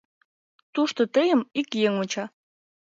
Тушто 0.73 1.01
тыйым 1.15 1.41
ик 1.59 1.69
еҥ 1.87 1.93
вуча. 1.99 2.25